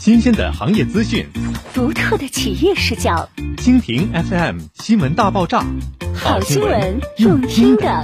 [0.00, 1.26] 新鲜的行业资讯，
[1.74, 3.28] 独特的企业视角。
[3.58, 5.62] 蜻蜓 FM 新闻大爆炸，
[6.14, 8.02] 好新闻，用听的。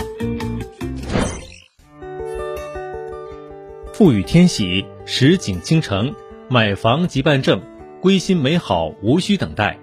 [3.95, 6.15] 富裕天喜，实景倾城，
[6.51, 7.63] 买房即办证，
[8.03, 9.79] 归心美好，无需等待。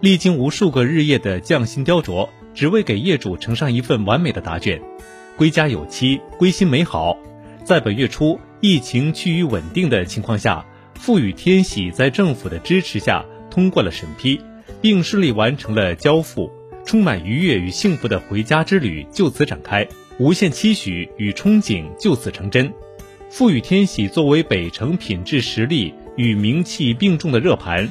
[0.00, 4.82] 历经无数个日夜的匠心雕琢，只为给业主呈上一份完美的答卷。
[5.36, 7.16] 归家有期，归心美好。
[7.62, 10.66] 在本月初，疫情趋于稳定的情况下，
[11.06, 14.40] 富裕天喜在政府的支持下通过了审批，
[14.82, 16.50] 并顺利完成了交付，
[16.84, 19.86] 充满愉悦与幸福的回家之旅就此展开，
[20.18, 22.74] 无限期许与憧憬就此成真。
[23.30, 27.88] 富裕天喜作为北城品质实力与名气并重的热盘，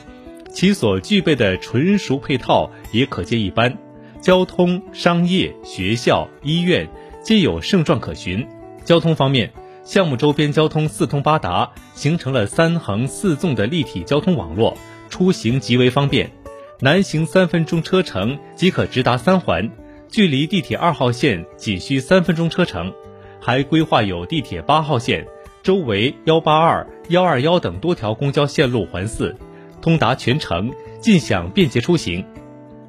[0.52, 3.78] 其所具备的纯熟配套也可见一斑，
[4.20, 6.86] 交通、商业、学校、医院。
[7.24, 8.46] 皆有盛状可循。
[8.84, 9.54] 交通方面，
[9.86, 14.76] 项目周边交通四通八达，形成了三横四纵的立体交通网络，
[15.10, 16.32] 出行极为方便。
[16.80, 19.70] 南行三分钟车程即可直达三环，
[20.10, 22.92] 距离地铁二号线仅需三分钟车程。
[23.40, 25.28] 还规划有地铁八号线
[25.62, 29.36] 周围幺八二、幺二幺等多条公交线路环伺，
[29.84, 32.26] 通达全城，尽享便捷出行。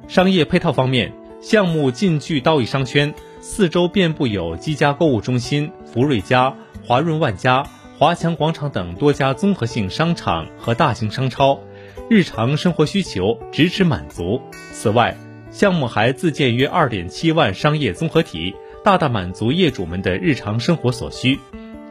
[0.07, 3.13] 商业配套方面，项目近距道义商圈。
[3.39, 6.53] 四周遍布有积家购物中心、福瑞家、
[6.87, 7.67] 华润万家、
[7.99, 11.59] 华强广场等多家综合性商场和大型商超，
[12.09, 14.39] 日常生活需求直指满足。
[14.71, 15.17] 此外，
[15.51, 21.37] 项目还自建约二点七万商业综合体，大大满足业主们的日常生活所需。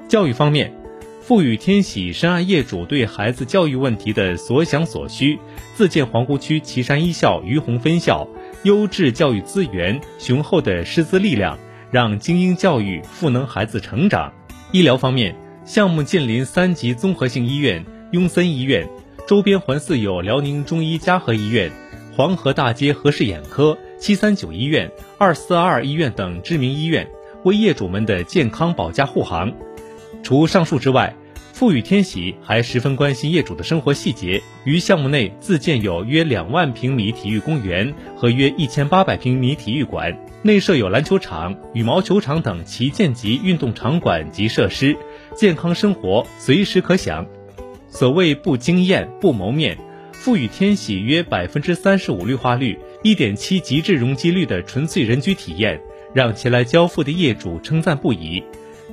[0.09, 0.73] 教育方面，
[1.21, 5.39] 富裕天喜深谙业主对孩子教育问题的所想所需，
[5.75, 8.27] 自建皇姑区岐山一校于洪分校。
[8.63, 11.59] 优质教育资源、雄厚的师资力量，
[11.91, 14.33] 让精英教育赋能孩子成长。
[14.77, 18.87] 医疗方面，项目近邻三级综合性医院雍森医院，
[19.27, 21.73] 周边环伺有辽宁中医嘉禾医院、
[22.15, 27.09] 黄河大街何氏眼科、七三九医院、二四二医院等知名医院，
[27.45, 29.51] 为业主们的健康保驾护航。
[30.23, 31.17] 除上述之外，
[31.57, 44.95] 富裕天喜还十分关心业主的生活细节，于项目内自建有约两万平米体育公园和约一千八百平米体育馆，内设有篮球场、羽毛球场等旗舰级运动场馆及设施，
[45.35, 47.27] 健康生活随时可享。
[47.89, 49.79] 所谓不惊艳不谋面，
[50.13, 55.81] 富裕天喜约百分之三十五绿化率、一点七极致容积率的纯粹人居体验，
[56.13, 58.45] 让前来交付的业主称赞不已。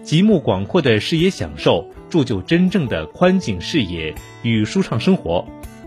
[0.04, 1.90] 极目广阔的视野享受。
[2.10, 5.44] 铸就真正的宽景视野与舒畅生活。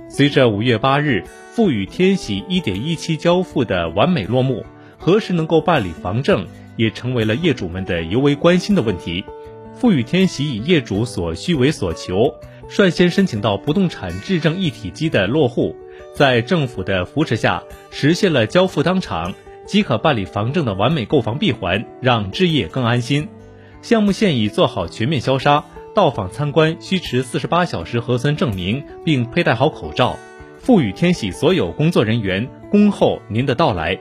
[0.09, 1.22] 随着五月八日
[1.53, 4.66] 富裕天玺一点一期交付的完美落幕，
[4.99, 6.44] 何时能够办理房证，
[6.75, 9.25] 也成为了业主们的尤为关心的问题。
[9.72, 12.34] 富裕天玺以业主所需为所求，
[12.66, 15.76] 率先申请到不动产质证一体机的落户，
[16.12, 17.62] 在政府的扶持下，
[17.93, 19.32] 实现了交付当场
[19.65, 23.28] 即可办理房证的完美购房闭环，让置业更安心。
[23.86, 25.64] 项目现已做好全面消杀。
[25.94, 30.16] 到访参观需持四十八小时核酸证明，并佩戴好口罩。
[30.58, 33.96] 赋予天喜所有工作人员恭候您的到来。